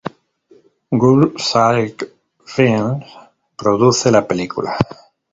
[0.91, 2.11] Gold Circle
[2.43, 3.05] Films
[3.55, 4.75] produce la película.